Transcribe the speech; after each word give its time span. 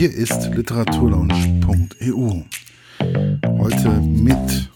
Hier 0.00 0.14
ist 0.14 0.48
literaturlaunch.eu. 0.54 2.42
Heute 3.58 3.90
mit 4.00 4.70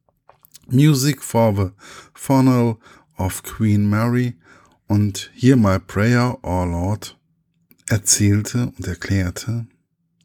Music 0.68 1.22
for 1.22 1.54
the 1.56 1.70
Funeral 2.14 2.78
of 3.20 3.42
Queen 3.42 3.88
Mary 3.88 4.34
und 4.86 5.30
Hear 5.34 5.56
My 5.56 5.78
Prayer, 5.78 6.38
Oh 6.42 6.64
Lord, 6.64 7.18
erzählte 7.88 8.72
und 8.76 8.86
erklärte, 8.86 9.66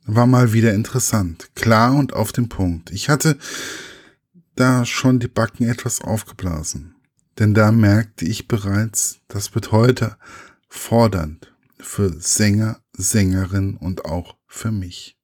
war 0.06 0.26
mal 0.26 0.54
wieder 0.54 0.74
interessant, 0.74 1.50
klar 1.56 1.94
und 1.94 2.14
auf 2.14 2.32
den 2.32 2.48
Punkt. 2.48 2.92
Ich 2.92 3.10
hatte 3.10 3.38
da 4.56 4.86
schon 4.86 5.20
die 5.20 5.28
Backen 5.28 5.68
etwas 5.68 6.02
aufgeblasen, 6.02 6.96
denn 7.38 7.54
da 7.54 7.72
merkte 7.72 8.26
ich 8.26 8.48
bereits, 8.48 9.20
das 9.28 9.54
wird 9.56 9.72
heute 9.72 10.16
fordernd 10.70 11.54
für 11.80 12.14
Sänger, 12.20 12.80
Sängerinnen 12.94 13.76
und 13.76 14.06
auch 14.06 14.38
für 14.48 14.72
mich. 14.72 15.18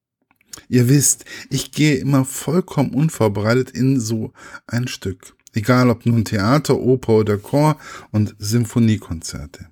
Ihr 0.68 0.90
wisst, 0.90 1.24
ich 1.50 1.72
gehe 1.72 1.96
immer 1.96 2.26
vollkommen 2.26 2.94
unvorbereitet 2.94 3.72
in 3.72 4.00
so 4.00 4.34
ein 4.68 4.90
Stück. 4.90 5.36
Egal 5.54 5.90
ob 5.90 6.06
nun 6.06 6.26
Theater, 6.26 6.80
Oper 6.80 7.14
oder 7.14 7.38
Chor 7.38 7.78
und 8.12 8.36
Symphoniekonzerte. 8.40 9.68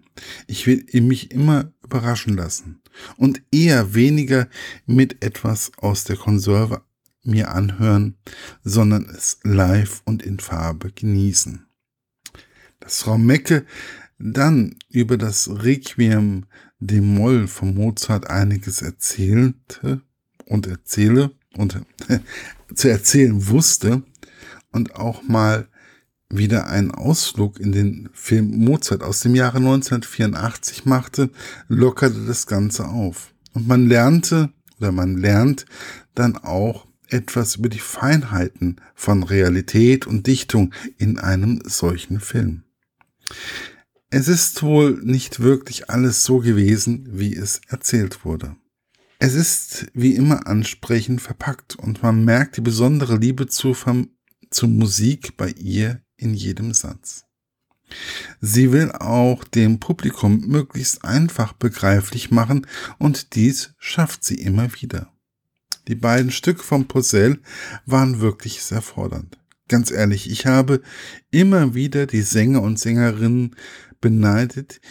Ich 0.48 0.68
will 0.68 0.86
mich 1.02 1.32
immer 1.32 1.72
überraschen 1.84 2.36
lassen 2.36 2.82
und 3.18 3.42
eher 3.52 3.94
weniger 3.94 4.50
mit 4.86 5.24
etwas 5.24 5.72
aus 5.78 6.04
der 6.04 6.18
Konserve 6.18 6.82
mir 7.24 7.52
anhören, 7.52 8.18
sondern 8.64 9.06
es 9.06 9.40
live 9.44 10.02
und 10.06 10.24
in 10.24 10.40
Farbe 10.40 10.92
genießen. 10.92 11.66
Dass 12.82 13.04
Frau 13.04 13.18
Mecke 13.18 13.66
dann 14.18 14.76
über 14.90 15.18
das 15.18 15.50
Requiem 15.50 16.46
de 16.80 17.00
Moll 17.02 17.48
von 17.48 17.74
Mozart 17.74 18.30
einiges 18.30 18.82
erzählte, 18.82 20.02
und 20.50 20.68
erzähle 20.68 21.32
und 21.56 21.80
zu 22.76 22.90
erzählen 22.90 23.48
wusste 23.48 24.04
und 24.72 24.96
auch 24.96 25.24
mal 25.24 25.68
wieder 26.30 26.68
einen 26.68 26.92
Ausflug 26.92 27.60
in 27.60 27.72
den 27.72 28.10
Film 28.14 28.52
Mozart 28.64 29.04
aus 29.04 29.22
dem 29.22 29.36
Jahre 29.36 29.58
1984 29.58 30.86
machte, 30.86 31.32
lockerte 31.68 32.26
das 32.26 32.46
Ganze 32.46 32.88
auf. 32.88 33.34
Und 33.54 33.68
man 33.68 33.88
lernte 33.88 34.50
oder 34.80 34.92
man 34.92 35.18
lernt 35.18 35.66
dann 36.14 36.38
auch 36.38 36.88
etwas 37.10 37.56
über 37.56 37.70
die 37.70 37.80
Feinheiten 37.80 38.78
von 38.94 39.24
Realität 39.24 40.06
und 40.06 40.28
Dichtung 40.28 40.74
in 40.98 41.18
einem 41.18 41.62
solchen 41.66 42.20
Film. 42.20 42.64
Es 44.12 44.28
ist 44.28 44.64
wohl 44.64 45.00
nicht 45.04 45.40
wirklich 45.40 45.90
alles 45.90 46.24
so 46.24 46.40
gewesen, 46.40 47.08
wie 47.12 47.36
es 47.36 47.62
erzählt 47.68 48.26
wurde. 48.26 48.56
Es 49.20 49.34
ist 49.34 49.88
wie 49.94 50.16
immer 50.16 50.48
ansprechend 50.48 51.22
verpackt 51.22 51.76
und 51.76 52.02
man 52.02 52.24
merkt 52.24 52.58
die 52.58 52.62
besondere 52.62 53.18
Liebe 53.18 53.48
zur, 53.48 53.76
zur 54.50 54.70
Musik 54.70 55.38
bei 55.38 55.50
ihr 55.52 56.02
in 56.18 56.34
jedem 56.34 56.74
Satz. 56.74 57.26
Sie 58.40 58.72
will 58.72 58.92
auch 58.92 59.44
dem 59.44 59.80
Publikum 59.80 60.42
möglichst 60.48 61.04
einfach 61.04 61.54
begreiflich 61.54 62.32
machen 62.32 62.68
und 62.98 63.36
dies 63.36 63.74
schafft 63.80 64.24
sie 64.24 64.36
immer 64.36 64.70
wieder. 64.82 65.12
Die 65.88 65.96
beiden 65.96 66.32
Stücke 66.32 66.62
von 66.62 66.88
Purcell 66.88 67.40
waren 67.86 68.20
wirklich 68.20 68.62
sehr 68.62 68.82
fordernd. 68.84 69.40
Ganz 69.68 69.92
ehrlich, 69.92 70.30
ich 70.30 70.46
habe 70.46 70.82
immer 71.32 71.74
wieder 71.74 72.06
die 72.06 72.22
Sänger 72.22 72.62
und 72.62 72.80
Sängerinnen 72.80 73.56
beneidet, 74.02 74.82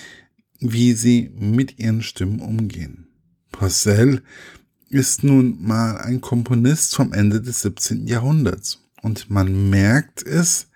wie 0.60 0.92
sie 0.92 1.30
mit 1.36 1.78
ihren 1.78 2.02
Stimmen 2.02 2.40
umgehen. 2.40 3.06
Purcell 3.52 4.22
ist 4.88 5.22
nun 5.22 5.62
mal 5.62 5.98
ein 5.98 6.20
Komponist 6.20 6.96
vom 6.96 7.12
Ende 7.12 7.40
des 7.40 7.62
17. 7.62 8.06
Jahrhunderts. 8.06 8.87
Und 9.02 9.30
man 9.30 9.70
merkt 9.70 10.22
es, 10.22 10.68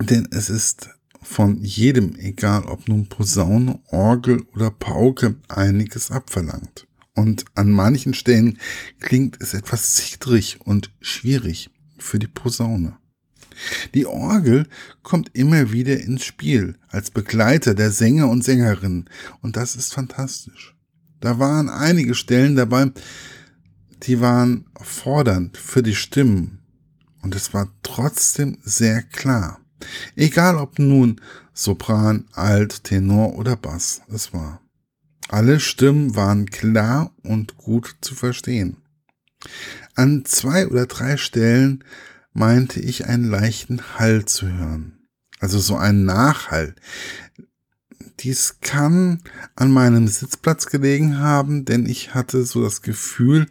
denn 0.00 0.28
es 0.30 0.50
ist 0.50 0.90
von 1.22 1.62
jedem, 1.62 2.16
egal 2.16 2.64
ob 2.64 2.88
nun 2.88 3.08
Posaune, 3.08 3.80
Orgel 3.88 4.42
oder 4.54 4.70
Pauke, 4.70 5.36
einiges 5.48 6.10
abverlangt. 6.10 6.86
Und 7.14 7.44
an 7.54 7.70
manchen 7.70 8.14
Stellen 8.14 8.58
klingt 9.00 9.40
es 9.40 9.54
etwas 9.54 9.94
zittrig 9.94 10.60
und 10.64 10.90
schwierig 11.00 11.70
für 11.98 12.18
die 12.18 12.26
Posaune. 12.26 12.96
Die 13.94 14.06
Orgel 14.06 14.66
kommt 15.02 15.30
immer 15.34 15.72
wieder 15.72 16.00
ins 16.00 16.24
Spiel 16.24 16.76
als 16.88 17.10
Begleiter 17.10 17.74
der 17.74 17.90
Sänger 17.90 18.28
und 18.28 18.42
Sängerinnen 18.42 19.08
und 19.40 19.56
das 19.56 19.76
ist 19.76 19.92
fantastisch. 19.92 20.74
Da 21.20 21.38
waren 21.38 21.68
einige 21.68 22.14
Stellen 22.14 22.56
dabei, 22.56 22.90
die 24.04 24.20
waren 24.20 24.66
fordernd 24.80 25.56
für 25.58 25.82
die 25.82 25.94
Stimmen. 25.94 26.61
Und 27.22 27.34
es 27.34 27.54
war 27.54 27.68
trotzdem 27.82 28.58
sehr 28.62 29.02
klar. 29.02 29.60
Egal 30.16 30.56
ob 30.56 30.78
nun 30.78 31.20
Sopran, 31.54 32.26
Alt, 32.32 32.84
Tenor 32.84 33.36
oder 33.36 33.56
Bass 33.56 34.02
es 34.12 34.32
war. 34.32 34.60
Alle 35.28 35.60
Stimmen 35.60 36.14
waren 36.14 36.50
klar 36.50 37.12
und 37.22 37.56
gut 37.56 37.96
zu 38.00 38.14
verstehen. 38.14 38.76
An 39.94 40.24
zwei 40.24 40.68
oder 40.68 40.86
drei 40.86 41.16
Stellen 41.16 41.84
meinte 42.32 42.80
ich 42.80 43.06
einen 43.06 43.28
leichten 43.30 43.80
Hall 43.98 44.24
zu 44.24 44.46
hören. 44.48 44.98
Also 45.40 45.58
so 45.58 45.76
einen 45.76 46.04
Nachhall, 46.04 46.74
dies 48.20 48.58
kann 48.60 49.22
an 49.56 49.70
meinem 49.70 50.06
Sitzplatz 50.06 50.66
gelegen 50.66 51.18
haben, 51.18 51.64
denn 51.64 51.86
ich 51.86 52.14
hatte 52.14 52.44
so 52.44 52.62
das 52.62 52.82
Gefühl, 52.82 53.48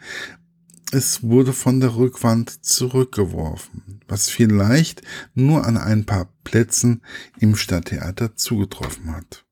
es 0.91 1.23
wurde 1.23 1.53
von 1.53 1.79
der 1.79 1.95
Rückwand 1.95 2.65
zurückgeworfen, 2.65 4.01
was 4.07 4.29
vielleicht 4.29 5.01
nur 5.33 5.65
an 5.65 5.77
ein 5.77 6.05
paar 6.05 6.33
Plätzen 6.43 7.01
im 7.39 7.55
Stadttheater 7.55 8.35
zugetroffen 8.35 9.15
hat. 9.15 9.45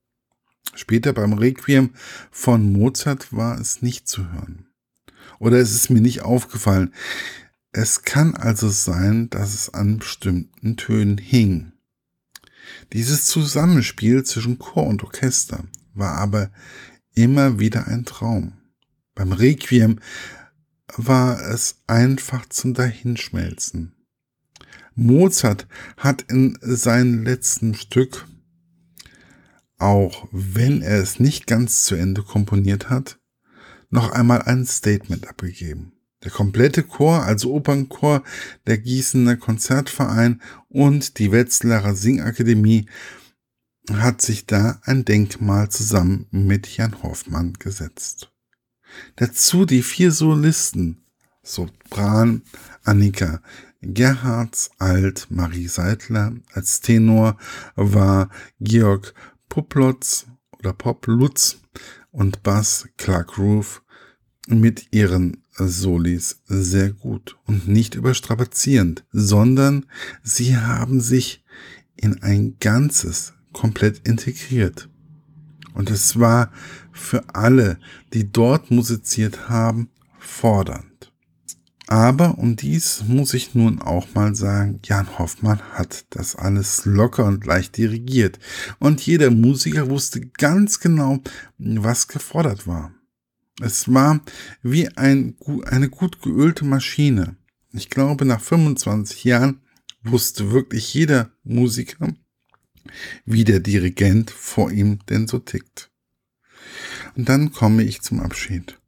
Später 0.75 1.13
beim 1.13 1.33
Requiem 1.33 1.91
von 2.31 2.72
Mozart 2.72 3.33
war 3.33 3.59
es 3.59 3.81
nicht 3.81 4.07
zu 4.07 4.31
hören. 4.31 4.67
Oder 5.39 5.57
es 5.57 5.73
ist 5.73 5.89
mir 5.89 6.01
nicht 6.01 6.22
aufgefallen. 6.22 6.94
Es 7.71 8.03
kann 8.03 8.35
also 8.35 8.69
sein, 8.69 9.29
dass 9.29 9.53
es 9.53 9.73
an 9.73 10.00
bestimmten 10.00 10.77
Tönen 10.77 11.17
hing. 11.17 11.71
Dieses 12.94 13.25
Zusammenspiel 13.25 14.23
zwischen 14.23 14.59
Chor 14.59 14.88
und 14.88 15.03
Orchester 15.03 15.63
war 15.94 16.18
aber 16.18 16.51
immer 17.13 17.59
wieder 17.59 17.88
ein 17.88 18.06
Traum. 18.06 18.53
Beim 19.15 19.31
Requiem 19.31 20.00
war 20.97 21.41
es 21.41 21.81
einfach 21.88 22.47
zum 22.50 22.74
Dahinschmelzen. 22.74 23.94
Mozart 24.95 25.68
hat 25.97 26.24
in 26.24 26.57
seinem 26.62 27.24
letzten 27.24 27.74
Stück, 27.74 28.27
auch 29.77 30.27
wenn 30.31 30.81
er 30.81 31.01
es 31.01 31.19
nicht 31.19 31.47
ganz 31.47 31.86
zu 31.86 31.95
Ende 31.95 32.21
komponiert 32.21 32.89
hat, 32.89 33.19
noch 33.89 34.12
einmal 34.12 34.41
ein 34.41 34.65
Statement 34.65 35.27
abgegeben. 35.27 35.94
Der 36.24 36.31
komplette 36.31 36.83
Chor, 36.83 37.24
also 37.24 37.53
Opernchor, 37.53 38.24
der 38.68 38.77
Gießener 38.77 39.38
Konzertverein 39.38 40.42
und 40.68 41.18
die 41.18 41.31
Wetzlarer 41.31 41.95
Singakademie 41.95 42.88
hat 43.89 44.21
sich 44.21 44.45
da 44.45 44.81
ein 44.83 45.06
Denkmal 45.06 45.69
zusammen 45.69 46.27
mit 46.31 46.68
Jan 46.75 47.01
Hoffmann 47.01 47.53
gesetzt. 47.53 48.31
Dazu 49.15 49.65
die 49.65 49.81
vier 49.81 50.12
Solisten, 50.12 50.97
Sopran 51.44 52.44
Annika 52.83 53.41
Gerhards 53.81 54.71
Alt, 54.77 55.27
Marie 55.30 55.68
Seidler, 55.68 56.33
als 56.53 56.81
Tenor 56.81 57.38
war 57.75 58.30
Georg 58.59 59.13
Poplotz 59.47 60.27
oder 60.59 60.74
Poplutz 60.74 61.62
und 62.12 62.44
Bass 62.44 62.89
Clark 62.97 63.38
Roof 63.38 63.81
mit 64.47 64.88
ihren 64.92 65.44
Solis 65.56 66.42
sehr 66.45 66.92
gut 66.92 67.38
und 67.45 67.68
nicht 67.68 67.95
überstrapazierend, 67.95 69.06
sondern 69.12 69.85
sie 70.24 70.57
haben 70.57 71.01
sich 71.01 71.44
in 71.95 72.21
ein 72.24 72.57
Ganzes 72.59 73.33
komplett 73.53 74.07
integriert. 74.07 74.89
Und 75.74 75.89
es 75.89 76.19
war 76.19 76.51
für 76.92 77.24
alle, 77.33 77.80
die 78.13 78.31
dort 78.31 78.71
musiziert 78.71 79.50
haben, 79.50 79.89
fordernd. 80.19 80.89
Aber, 81.88 82.38
und 82.38 82.62
dies 82.62 83.04
muss 83.07 83.33
ich 83.33 83.56
nun 83.56 83.81
auch 83.81 84.13
mal 84.13 84.36
sagen, 84.36 84.80
Jan 84.83 85.18
Hoffmann 85.18 85.60
hat 85.74 86.06
das 86.12 86.36
alles 86.36 86.86
locker 86.86 87.25
und 87.25 87.48
leicht 87.48 87.77
dirigiert. 87.77 88.38
Und 88.77 89.01
jeder 89.01 89.31
Musiker 89.31 89.89
wusste 89.89 90.21
ganz 90.21 90.80
genau, 90.80 91.19
was 91.57 92.07
gefordert 92.07 92.68
war. 92.68 92.94
Es 93.60 93.92
war 93.92 94.21
wie 94.62 94.88
ein, 94.98 95.36
eine 95.66 95.89
gut 95.89 96.21
geölte 96.21 96.63
Maschine. 96.63 97.38
Ich 97.74 97.89
glaube, 97.89 98.24
nach 98.24 98.42
25 98.42 99.24
Jahren 99.24 99.62
wusste 100.04 100.51
wirklich 100.51 100.94
jeder 100.94 101.31
Musiker, 101.44 102.13
wie 103.26 103.44
der 103.44 103.60
Dirigent 103.60 104.31
vor 104.31 104.72
ihm 104.72 105.00
denn 105.10 105.28
so 105.28 105.40
tickt. 105.40 105.90
Und 107.16 107.30
dann 107.30 107.52
komme 107.52 107.84
ich 107.84 108.02
zum 108.02 108.20
Abschied. 108.20 108.80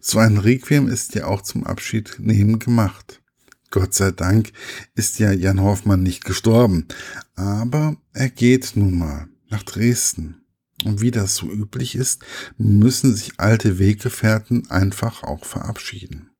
So 0.00 0.18
ein 0.18 0.38
Requiem 0.38 0.88
ist 0.88 1.14
ja 1.14 1.26
auch 1.26 1.42
zum 1.42 1.64
Abschied 1.64 2.16
nehmen 2.18 2.58
gemacht. 2.58 3.22
Gott 3.70 3.94
sei 3.94 4.10
Dank 4.12 4.52
ist 4.94 5.18
ja 5.18 5.30
Jan 5.30 5.60
Hoffmann 5.60 6.02
nicht 6.02 6.24
gestorben, 6.24 6.86
aber 7.34 7.96
er 8.12 8.30
geht 8.30 8.72
nun 8.74 8.98
mal 8.98 9.28
nach 9.50 9.62
Dresden. 9.62 10.42
Und 10.84 11.00
wie 11.00 11.10
das 11.10 11.36
so 11.36 11.50
üblich 11.50 11.96
ist, 11.96 12.24
müssen 12.56 13.14
sich 13.14 13.38
alte 13.38 13.78
Weggefährten 13.78 14.70
einfach 14.70 15.22
auch 15.22 15.44
verabschieden. 15.44 16.30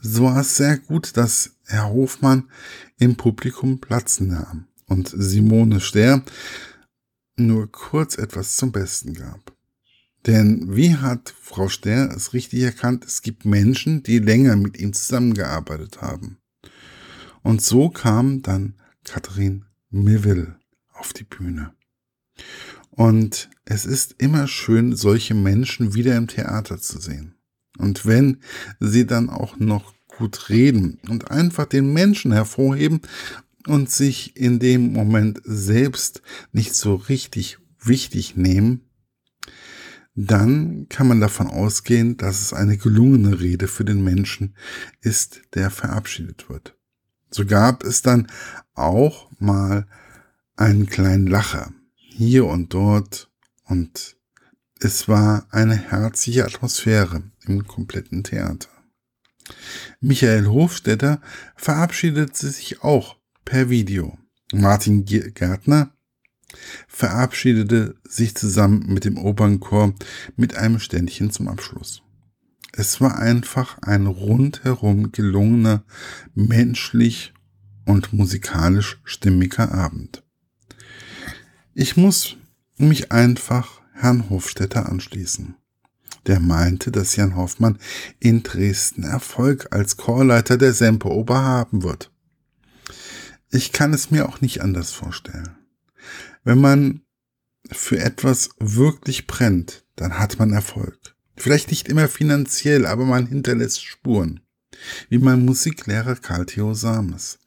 So 0.00 0.24
war 0.24 0.40
es 0.40 0.56
sehr 0.56 0.78
gut, 0.78 1.16
dass 1.16 1.56
Herr 1.64 1.88
Hofmann 1.88 2.50
im 2.98 3.16
Publikum 3.16 3.80
Platz 3.80 4.20
nahm 4.20 4.66
und 4.92 5.12
Simone 5.14 5.80
Ster 5.80 6.22
nur 7.36 7.72
kurz 7.72 8.18
etwas 8.18 8.56
zum 8.56 8.72
Besten 8.72 9.14
gab. 9.14 9.56
Denn 10.26 10.76
wie 10.76 10.94
hat 10.94 11.34
Frau 11.40 11.68
Ster 11.68 12.14
es 12.14 12.32
richtig 12.32 12.60
erkannt, 12.60 13.04
es 13.04 13.22
gibt 13.22 13.44
Menschen, 13.44 14.02
die 14.02 14.18
länger 14.18 14.54
mit 14.56 14.78
ihm 14.78 14.92
zusammengearbeitet 14.92 16.00
haben. 16.00 16.38
Und 17.42 17.62
so 17.62 17.88
kam 17.88 18.42
dann 18.42 18.74
Katrin 19.04 19.64
Miville 19.90 20.58
auf 20.92 21.12
die 21.12 21.24
Bühne. 21.24 21.72
Und 22.90 23.50
es 23.64 23.84
ist 23.84 24.16
immer 24.18 24.46
schön, 24.46 24.94
solche 24.94 25.34
Menschen 25.34 25.94
wieder 25.94 26.16
im 26.16 26.28
Theater 26.28 26.78
zu 26.78 27.00
sehen. 27.00 27.34
Und 27.78 28.06
wenn 28.06 28.42
sie 28.78 29.06
dann 29.06 29.30
auch 29.30 29.58
noch 29.58 29.94
gut 30.06 30.50
reden 30.50 31.00
und 31.08 31.30
einfach 31.30 31.64
den 31.64 31.92
Menschen 31.92 32.32
hervorheben 32.32 33.00
und 33.66 33.90
sich 33.90 34.36
in 34.36 34.58
dem 34.58 34.92
Moment 34.92 35.40
selbst 35.44 36.22
nicht 36.52 36.74
so 36.74 36.94
richtig 36.94 37.58
wichtig 37.78 38.36
nehmen, 38.36 38.88
dann 40.14 40.86
kann 40.88 41.08
man 41.08 41.20
davon 41.20 41.46
ausgehen, 41.46 42.16
dass 42.16 42.42
es 42.42 42.52
eine 42.52 42.76
gelungene 42.76 43.40
Rede 43.40 43.66
für 43.66 43.84
den 43.84 44.04
Menschen 44.04 44.56
ist, 45.00 45.42
der 45.54 45.70
verabschiedet 45.70 46.48
wird. 46.48 46.76
So 47.30 47.46
gab 47.46 47.82
es 47.82 48.02
dann 48.02 48.26
auch 48.74 49.30
mal 49.38 49.86
einen 50.56 50.86
kleinen 50.86 51.26
Lacher 51.26 51.72
hier 51.94 52.44
und 52.44 52.74
dort 52.74 53.30
und 53.64 54.16
es 54.80 55.08
war 55.08 55.46
eine 55.50 55.76
herzliche 55.76 56.44
Atmosphäre 56.44 57.22
im 57.46 57.66
kompletten 57.66 58.22
Theater. 58.22 58.68
Michael 60.00 60.46
Hofstetter 60.46 61.20
verabschiedete 61.56 62.50
sich 62.50 62.82
auch 62.82 63.16
per 63.44 63.70
Video. 63.70 64.18
Martin 64.52 65.04
Gärtner 65.04 65.92
verabschiedete 66.86 67.96
sich 68.06 68.34
zusammen 68.34 68.92
mit 68.92 69.04
dem 69.04 69.18
Opernchor 69.18 69.94
mit 70.36 70.56
einem 70.56 70.78
Ständchen 70.78 71.30
zum 71.30 71.48
Abschluss. 71.48 72.02
Es 72.72 73.00
war 73.00 73.18
einfach 73.18 73.78
ein 73.82 74.06
rundherum 74.06 75.12
gelungener, 75.12 75.84
menschlich 76.34 77.34
und 77.84 78.12
musikalisch 78.12 79.00
stimmiger 79.04 79.72
Abend. 79.72 80.22
Ich 81.74 81.96
muss 81.96 82.36
mich 82.76 83.12
einfach 83.12 83.80
Herrn 83.92 84.30
Hofstetter 84.30 84.88
anschließen. 84.88 85.56
Der 86.26 86.38
meinte, 86.38 86.92
dass 86.92 87.16
Jan 87.16 87.36
Hoffmann 87.36 87.78
in 88.20 88.42
Dresden 88.42 89.02
Erfolg 89.02 89.68
als 89.70 89.96
Chorleiter 89.96 90.56
der 90.56 90.72
Semperoper 90.72 91.42
haben 91.42 91.82
wird. 91.82 92.11
Ich 93.54 93.70
kann 93.70 93.92
es 93.92 94.10
mir 94.10 94.26
auch 94.26 94.40
nicht 94.40 94.62
anders 94.62 94.92
vorstellen. 94.92 95.50
Wenn 96.42 96.58
man 96.58 97.02
für 97.70 97.98
etwas 97.98 98.48
wirklich 98.58 99.26
brennt, 99.26 99.84
dann 99.94 100.18
hat 100.18 100.38
man 100.38 100.54
Erfolg. 100.54 101.14
Vielleicht 101.36 101.70
nicht 101.70 101.86
immer 101.86 102.08
finanziell, 102.08 102.86
aber 102.86 103.04
man 103.04 103.26
hinterlässt 103.26 103.84
Spuren. 103.84 104.40
Wie 105.10 105.18
mein 105.18 105.44
Musiklehrer 105.44 106.16
Karl 106.16 106.46
Theo 106.46 106.72
Sames, 106.72 107.40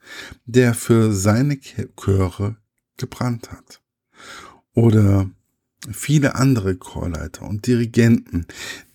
der 0.45 0.75
für 0.75 1.11
seine 1.11 1.59
Chöre 1.59 2.57
gebrannt 2.97 3.51
hat 3.51 3.81
oder 4.73 5.27
viele 5.91 6.35
andere 6.35 6.75
Chorleiter 6.75 7.47
und 7.47 7.65
Dirigenten, 7.65 8.45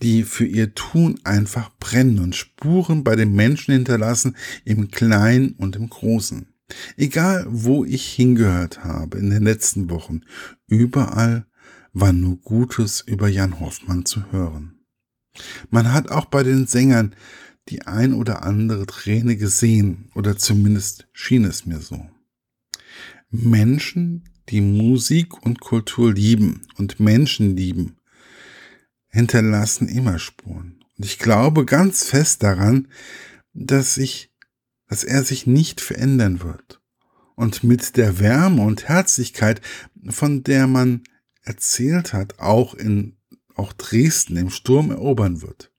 die 0.00 0.22
für 0.22 0.46
ihr 0.46 0.74
Tun 0.76 1.18
einfach 1.24 1.72
brennen 1.80 2.20
und 2.20 2.36
Spuren 2.36 3.02
bei 3.02 3.16
den 3.16 3.34
Menschen 3.34 3.74
hinterlassen, 3.74 4.36
im 4.64 4.92
Kleinen 4.92 5.52
und 5.54 5.74
im 5.74 5.90
Großen. 5.90 6.49
Egal, 6.96 7.46
wo 7.48 7.84
ich 7.84 8.06
hingehört 8.12 8.84
habe 8.84 9.18
in 9.18 9.30
den 9.30 9.42
letzten 9.42 9.90
Wochen, 9.90 10.22
überall 10.66 11.46
war 11.92 12.12
nur 12.12 12.36
Gutes 12.36 13.00
über 13.00 13.28
Jan 13.28 13.60
Hoffmann 13.60 14.04
zu 14.04 14.30
hören. 14.32 14.80
Man 15.70 15.92
hat 15.92 16.10
auch 16.10 16.26
bei 16.26 16.42
den 16.42 16.66
Sängern 16.66 17.14
die 17.68 17.82
ein 17.82 18.14
oder 18.14 18.42
andere 18.42 18.86
Träne 18.86 19.36
gesehen, 19.36 20.10
oder 20.14 20.36
zumindest 20.36 21.08
schien 21.12 21.44
es 21.44 21.66
mir 21.66 21.80
so. 21.80 22.08
Menschen, 23.30 24.28
die 24.48 24.60
Musik 24.60 25.44
und 25.44 25.60
Kultur 25.60 26.12
lieben 26.12 26.62
und 26.76 26.98
Menschen 26.98 27.56
lieben, 27.56 27.96
hinterlassen 29.08 29.88
immer 29.88 30.18
Spuren. 30.18 30.84
Und 30.98 31.04
ich 31.04 31.18
glaube 31.18 31.64
ganz 31.64 32.04
fest 32.04 32.42
daran, 32.42 32.88
dass 33.52 33.94
sich, 33.94 34.29
dass 34.90 35.04
er 35.04 35.24
sich 35.24 35.46
nicht 35.46 35.80
verändern 35.80 36.42
wird. 36.42 36.82
Und 37.34 37.64
mit 37.64 37.96
der 37.96 38.18
Wärme 38.18 38.62
und 38.62 38.88
Herzlichkeit, 38.88 39.62
von 40.10 40.42
der 40.42 40.66
man 40.66 41.02
erzählt 41.42 42.12
hat, 42.12 42.38
auch 42.38 42.74
in, 42.74 43.16
auch 43.54 43.72
Dresden 43.72 44.36
im 44.36 44.50
Sturm 44.50 44.90
erobern 44.90 45.40
wird. 45.40 45.72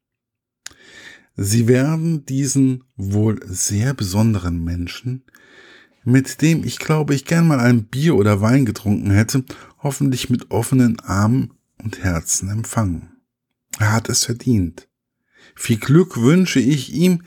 Sie 1.36 1.68
werden 1.68 2.26
diesen 2.26 2.86
wohl 2.96 3.40
sehr 3.46 3.94
besonderen 3.94 4.64
Menschen 4.64 5.24
mit 6.04 6.42
dem 6.42 6.64
ich 6.64 6.80
glaube 6.80 7.14
ich 7.14 7.26
gern 7.26 7.48
mal 7.48 7.60
ein 7.60 7.86
Bier 7.86 8.16
oder 8.16 8.42
Wein 8.42 8.66
getrunken 8.66 9.12
hätte, 9.12 9.44
hoffentlich 9.80 10.30
mit 10.30 10.52
offenen 10.52 11.00
Armen 11.00 11.54
und 11.78 12.04
Herzen 12.04 12.50
empfangen. 12.50 13.10
Er 13.80 13.92
hat 13.92 14.10
es 14.10 14.26
verdient. 14.26 14.88
Viel 15.56 15.78
Glück 15.78 16.18
wünsche 16.18 16.60
ich 16.60 16.94
ihm 16.94 17.24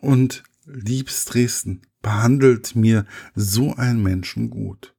und 0.00 0.42
liebes 0.72 1.24
Dresden, 1.24 1.82
behandelt 2.00 2.74
mir 2.74 3.06
so 3.34 3.74
ein 3.74 4.02
Menschen 4.02 4.50
gut. 4.50 4.94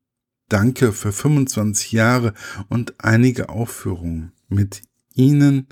Danke 0.49 0.93
für 0.93 1.11
25 1.11 1.91
Jahre 1.91 2.33
und 2.69 3.03
einige 3.03 3.49
Aufführungen. 3.49 4.31
Mit 4.49 4.83
Ihnen 5.15 5.67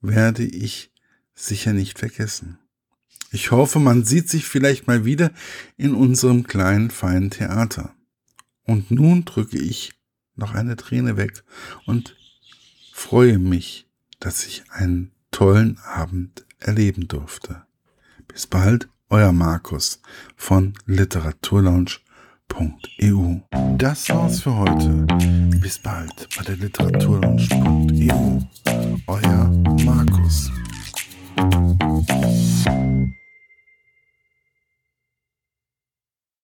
werde 0.00 0.44
ich 0.44 0.92
sicher 1.34 1.72
nicht 1.72 1.98
vergessen. 1.98 2.58
Ich 3.32 3.50
hoffe, 3.50 3.78
man 3.78 4.04
sieht 4.04 4.28
sich 4.28 4.46
vielleicht 4.46 4.86
mal 4.86 5.04
wieder 5.04 5.32
in 5.76 5.94
unserem 5.94 6.44
kleinen 6.44 6.90
feinen 6.90 7.30
Theater. 7.30 7.94
Und 8.62 8.90
nun 8.90 9.24
drücke 9.24 9.58
ich 9.58 9.92
noch 10.34 10.54
eine 10.54 10.76
Träne 10.76 11.16
weg 11.16 11.44
und 11.86 12.16
freue 12.92 13.38
mich, 13.38 13.88
dass 14.20 14.46
ich 14.46 14.64
einen 14.70 15.12
tollen 15.30 15.78
Abend 15.78 16.46
erleben 16.58 17.08
durfte. 17.08 17.62
Bis 18.28 18.46
bald, 18.46 18.88
euer 19.10 19.32
Markus 19.32 20.00
von 20.36 20.72
literaturlaunch.eu. 20.86 23.36
Das 23.78 24.08
war's 24.08 24.40
für 24.40 24.56
heute. 24.56 25.06
Bis 25.60 25.78
bald 25.78 26.28
bei 26.36 26.42
der 26.44 26.56
literaturlaunch.eu. 26.56 28.40
Euer 29.06 29.50
Markus. 29.84 30.50